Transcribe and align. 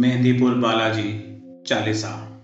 मेहंदीपुर 0.00 0.54
बालाजी 0.54 1.38
चालीसा। 1.66 2.42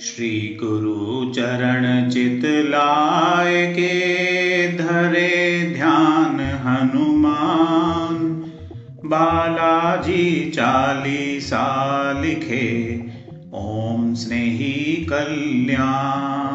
श्री 0.00 0.58
गुरु 0.62 1.32
चरण 1.32 2.10
चित 2.10 2.42
लाए 2.44 3.72
के 3.72 3.92
धरे 4.76 5.72
ध्यान 5.74 6.40
हनुमान। 6.40 8.16
बालाजी 9.04 10.50
चालीसा 10.50 11.66
लिखे, 12.22 13.00
ओम 13.54 14.14
स्नेही 14.14 15.06
कल्याण। 15.12 16.53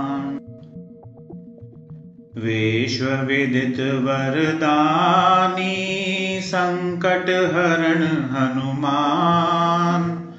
विश्वविदित 2.44 3.80
वरदानी 3.80 6.40
संकट 6.44 7.30
हरण 7.30 8.04
हनुमान। 8.04 10.34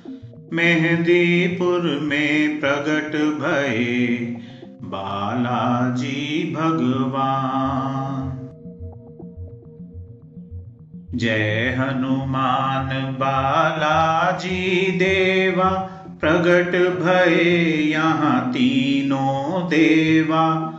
मेहदीपुर 0.53 2.01
में 2.03 2.61
प्रगट 2.61 3.13
भये 3.13 4.37
बालाजी 4.83 6.55
भगवान। 6.57 8.37
जय 11.15 11.77
हनुमान 11.79 13.15
बालाजी 13.15 14.93
देवा, 14.93 15.91
प्रगट 16.21 17.03
भये 17.03 17.91
यहाँ 17.91 18.51
तीनों 18.51 19.69
देवा। 19.69 20.70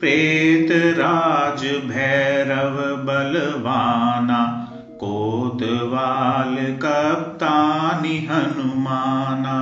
प्रेत 0.00 0.68
राज 0.72 1.62
भैरव 1.64 2.74
बलवाना 2.96 4.62
कोतवाल 4.94 6.56
कप्तानी 6.84 8.18
हनुमाना। 8.18 9.58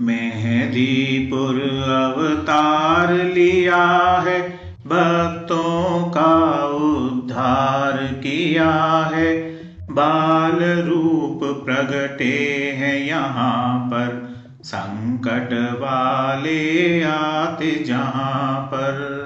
मेहदीपुर 0.00 1.60
अवतार 1.90 3.12
लिया 3.12 3.84
है, 4.26 4.40
भक्तों 4.86 6.10
का 6.10 6.66
उद्धार 6.66 7.96
किया 7.96 8.70
है। 9.14 9.36
बाल 9.90 10.58
रूप 10.62 11.40
प्रगटे 11.66 12.34
हैं 12.76 12.98
यहाँ 13.06 13.78
पर 13.86 14.31
संकट 14.64 15.78
वाले 15.80 17.02
आते 17.02 17.84
जहाँ 17.84 18.70
पर। 18.74 19.22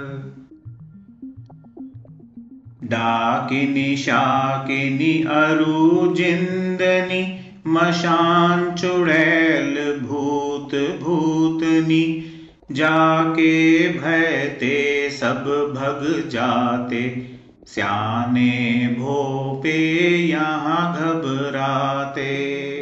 डाकिनी 2.84 3.96
शाकिनी 3.96 5.22
अरु 5.22 6.14
जिंदनी 6.14 7.40
मशान 7.66 8.74
चुड़ैल 8.74 10.00
भूत 10.00 11.00
भूतनी, 11.02 12.24
जाके 12.72 13.88
भयते, 13.88 15.10
सब 15.10 15.44
भग 15.76 16.28
जाते। 16.28 17.26
सियाने 17.66 18.86
भोपे 18.98 20.08
यहाँ 20.16 20.94
घबराते। 20.94 22.75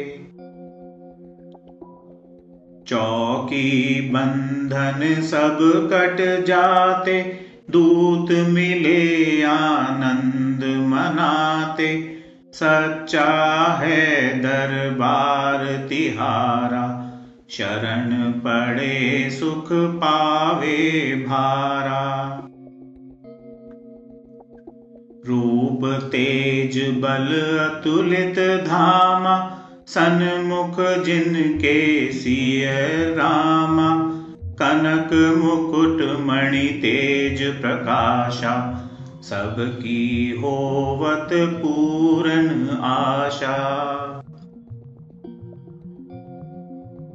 चौकी 2.87 4.01
बंधन 4.01 5.21
सब 5.21 5.57
कट 5.93 6.45
जाते, 6.45 7.39
दूत 7.71 8.31
मिले 8.31 9.41
आनंद 9.43 10.63
मनाते। 10.63 12.15
सच्चा 12.53 13.63
है 13.81 14.33
दरबार 14.39 15.87
तिहारा, 15.89 17.01
शरण 17.49 18.31
पड़े 18.31 19.29
सुख 19.29 19.69
पावे 19.71 21.15
भारा। 21.27 22.41
रूप 25.27 25.81
तेज 25.85 26.89
बल 26.97 27.57
अतुलित 27.59 28.39
धामा 28.67 29.54
सन्मुख 29.87 31.03
जिनके 31.03 32.11
सिय 32.11 32.65
रामा, 33.15 34.11
कनक 34.61 35.37
मुकुट 35.43 36.19
मणि 36.21 36.67
तेज 36.67 37.61
प्रकाशा। 37.61 38.81
सबकी 39.23 40.35
होवत 40.41 41.29
पूरन 41.33 42.77
आशा। 42.81 43.65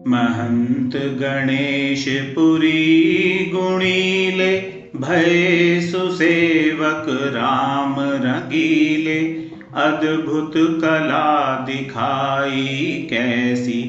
महंत 0.08 0.96
गणेश 0.96 2.04
पुरी 2.34 3.52
गुणीले, 3.54 4.58
भय 4.96 5.80
सुसेवक 5.80 7.06
राम 7.08 7.96
रंगीले। 8.00 9.49
अद्भुत 9.74 10.52
कला 10.56 11.56
दिखाई, 11.56 13.06
कैसी 13.10 13.82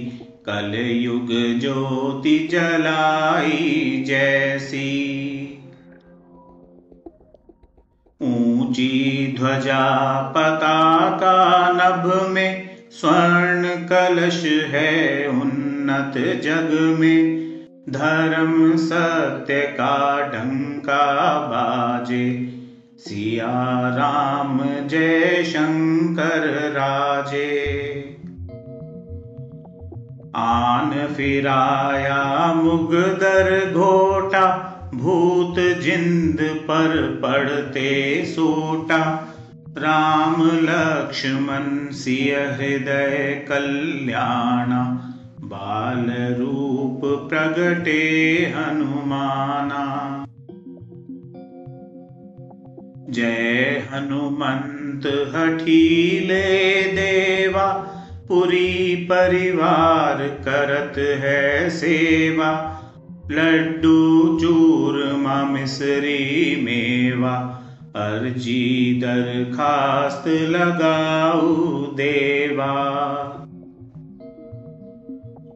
कल 0.50 0.76
युग 0.76 1.60
ज्योति 1.60 2.50
जलाई 2.52 4.04
जैसी। 4.08 5.08
ऊँची 8.22 9.36
ध्वजा 9.40 10.22
पताका 10.38 11.70
नभ 11.72 12.28
में 12.30 12.70
स्वर्ण 12.92 13.64
कलश 13.88 14.44
है 14.46 15.28
उन्नत 15.28 16.18
जग 16.44 16.98
में। 17.00 17.42
धर्म 17.90 18.78
सत्य 18.78 19.62
का 19.62 20.22
डंका 20.28 21.40
बाजे 21.40 22.61
सिया 23.02 23.48
राम 23.90 24.60
जय 24.88 25.44
शंकर 25.44 26.48
राजे। 26.72 27.48
आन 30.36 30.92
फिराया 31.18 32.54
मुगदर 32.54 33.72
घोटा 33.74 34.46
भूत 34.96 35.56
जिंद 35.82 36.38
पर 36.42 37.20
पड़ते 37.24 38.24
सोटा। 38.26 39.28
राम 39.78 40.44
लक्ष्मण 40.44 41.92
सिय 41.92 42.36
हृदय 42.36 43.46
कल्याणा 43.50 44.84
बाल 45.44 46.06
रूप 46.40 47.02
प्रगटे 47.30 48.02
हनुमाना 48.58 50.21
जय 53.12 53.84
हनुमंत 53.92 55.06
हठीले 55.36 56.82
देवा, 56.82 57.68
पुरी 58.28 58.96
परिवार 58.96 60.16
करत 60.18 60.98
है 60.98 61.70
सेवा। 61.70 62.78
लड्डू, 63.32 64.40
चूरमा, 64.42 65.46
मिश्री, 65.46 66.56
मेवा, 66.62 67.36
अर्जी, 67.96 69.02
दरखास्त 69.04 70.28
लगाऊ 70.28 71.56
देवा। 71.86 72.98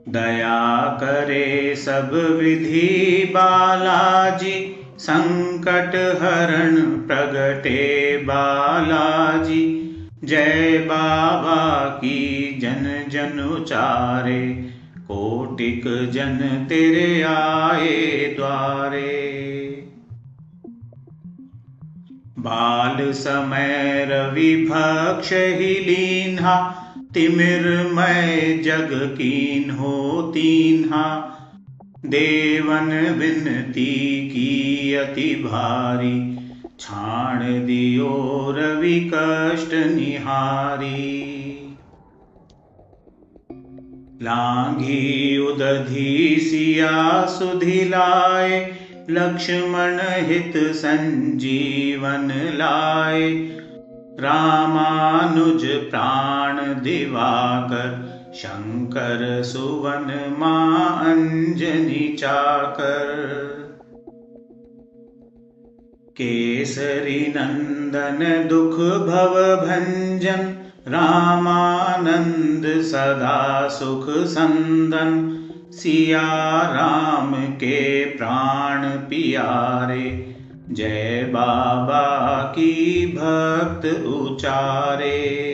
दया 0.09 0.85
करे 1.03 1.75
सब 1.75 2.37
विधि 2.41 3.25
बालाजी 3.29 4.81
संकट 4.99 6.19
हरण 6.21 6.75
प्रगटे 6.85 8.17
बालाजी। 8.17 9.81
जय 10.23 10.77
बाबा 10.89 11.89
की 11.89 12.57
जन 12.61 13.05
जन 13.09 13.39
उचारे, 13.39 14.69
कोटिक 14.97 16.11
जन 16.11 16.65
तेरे 16.69 17.21
आए 17.21 18.33
द्वारे। 18.37 19.21
बाल 22.39 23.11
समय 23.11 24.07
रवि 24.09 24.67
भक्ष 24.71 25.33
ही 25.33 25.73
लीन्हा, 25.73 26.81
तिमिर 27.13 27.89
मैं 27.93 28.61
जग 28.61 28.89
कीन 28.93 29.71
हो 29.71 30.21
तीन्हा। 30.21 31.31
देवन 32.09 33.13
विनती 33.17 34.29
की 34.29 34.93
अति 34.93 35.35
भारी, 35.35 36.37
छाण 36.79 37.39
दियो 37.65 38.55
रवि 38.57 39.11
कष्ट 39.13 39.73
निहारी। 39.73 41.25
लांघी 44.21 45.37
उदधी 45.39 46.37
सिया 46.39 47.25
सुधिलाए 47.25 48.75
लक्ष्मण 49.09 49.99
हित 50.01 50.53
संजीवन 50.57 52.31
लाए 52.53 53.31
रामानुज 54.19 55.65
प्राण 55.65 56.57
दिवाकर 56.57 57.89
शंकर 58.35 59.43
सुवन 59.43 60.35
मां 60.39 61.05
अंजनी 61.05 62.15
चाकर। 62.19 63.11
केसरी 66.17 67.33
नंदन 67.37 68.47
दुख 68.47 68.75
भव 68.79 69.33
भंजन 69.65 70.53
रामानंद 70.87 72.81
सदा 72.81 73.67
सुख 73.67 74.09
संदन 74.09 75.31
सिया 75.71 76.27
राम 76.71 77.33
के 77.33 78.05
प्राण 78.05 78.89
पियारे 78.89 80.34
जय 80.71 81.29
बाबा 81.33 82.43
की 82.43 83.05
भक्त 83.05 84.05
उचारे। 84.05 85.45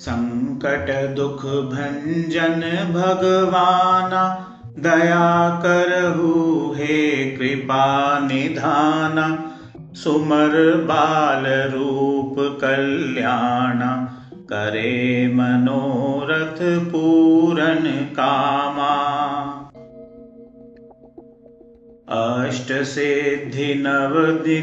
संकट 0.00 1.14
दुख 1.16 1.46
भंजन 1.46 2.60
भगवाना, 2.92 4.50
दया 4.78 5.48
करहु 5.66 6.72
हे 6.72 7.24
कृपा 7.30 8.18
निधाना, 8.18 9.52
सुमर 9.94 10.76
बाल 10.76 11.44
रूप 11.46 12.58
कल्याण, 12.60 14.06
करे 14.34 15.28
मनोरथ 15.28 16.88
पूरन 16.92 18.08
कामा। 18.12 19.04
अष्टसिद्धि 22.14 23.74
नवदितारि 23.74 24.56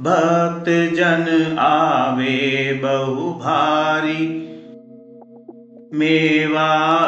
भक्तजन 0.00 1.56
आवे 1.58 2.72
बहुभारि। 2.82 4.38
मेवारुमेष्टान् 5.94 7.02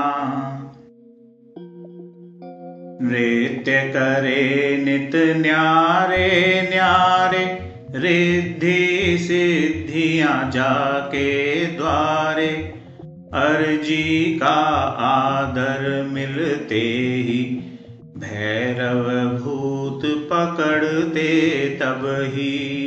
नृत्य 3.02 3.82
करे 3.96 4.78
नित 4.78 5.12
न्यारे 5.16 6.28
न्यारे 6.70 7.46
रिद्धि 7.96 8.87
सिद्धियाँ 9.28 10.52
जाके 10.52 11.66
द्वारे, 11.66 12.48
अर्जी 13.34 14.40
का 14.40 14.56
आदर 15.00 16.10
मिलते 16.14 16.80
ही। 17.28 17.44
भैरव 18.18 19.04
भूत 19.38 20.02
पकड़ते 20.06 21.30
तब 21.82 22.02
ही। 22.34 22.78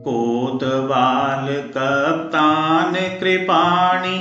कोतवाल 0.00 1.46
कप्तान 1.54 2.94
कृपाणी, 3.20 4.18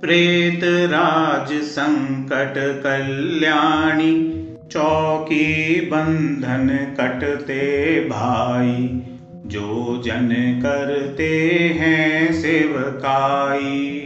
प्रेत 0.00 0.60
राज 0.64 1.62
संकट 1.62 2.82
कल्याणी 2.82 4.41
चौकी 4.72 5.80
बंधन 5.80 6.94
कटते 7.00 8.00
भाई, 8.00 9.02
जो 9.46 10.02
जन 10.04 10.60
करते 10.62 11.48
हैं 11.80 12.32
सेवकाई। 12.32 13.98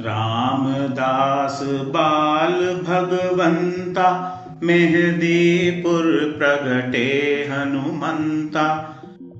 रामदास 0.00 1.60
बाल 1.62 2.74
भगवंता, 2.74 4.34
मेहदीपुर 4.62 6.34
प्रगटे 6.38 7.48
हनुमंता, 7.50 8.94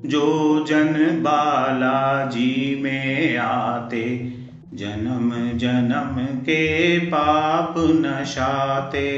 जो 0.07 0.65
जन 0.69 0.93
बालाजी 1.23 2.81
में 2.83 3.37
आते 3.37 4.38
जन्म 4.79 5.59
जन्म 5.59 6.37
के 6.41 6.99
पाप 6.99 7.75
नशाते। 7.79 9.09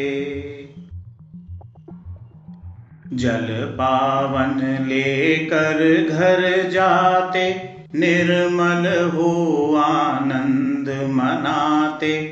जल 3.13 3.75
पावन 3.79 4.85
लेकर 4.87 6.09
घर 6.11 6.71
जाते, 6.71 7.55
निर्मल 7.95 9.11
हो 9.11 9.75
आनंद 9.77 11.11
मनाते। 11.11 12.23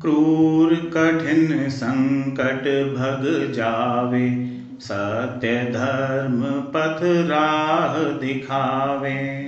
क्रूर 0.00 0.74
कठिन 0.74 1.68
संकट 1.68 2.62
भग 2.96 3.52
जावे, 3.52 4.52
सत्य 4.80 5.48
धर्म 5.48 6.40
पथ 6.42 7.28
राह 7.30 7.98
दिखावे। 7.98 9.42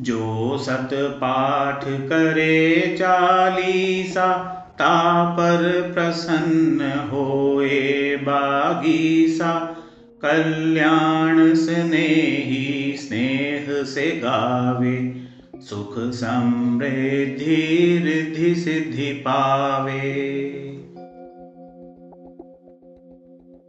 जो 0.00 0.58
सत 0.58 0.88
पाठ 0.92 1.84
करे 1.84 2.96
चालीसा, 2.98 4.56
ता 4.78 5.24
पर 5.24 5.90
प्रसन्न 5.94 7.08
होए 7.12 8.16
बागीसा। 8.16 9.76
कल्याण 10.24 11.54
स्नेही 11.54 12.96
स्नेह 12.96 13.84
से 13.84 14.10
गावे, 14.10 15.16
सुख 15.56 15.94
समृद्धि 15.98 18.02
रिद्धि 18.04 18.54
सिद्धि 18.54 19.12
पावे। 19.12 20.30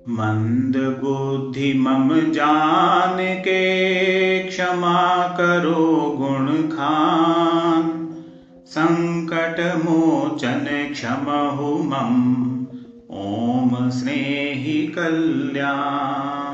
मंद 0.10 0.76
बुद्धि 0.76 1.74
मम 1.74 2.32
जान 2.32 3.18
के 3.20 4.40
क्षमा 4.40 5.28
करो 5.28 6.16
गुण 6.18 6.48
खान 6.48 8.14
संकट 8.68 9.82
मोचन 9.86 10.90
क्षम 10.94 11.56
हो 11.58 11.78
मम। 11.78 12.52
ओम 13.12 13.90
स्नेही 13.90 14.88
कल्याण। 14.88 16.51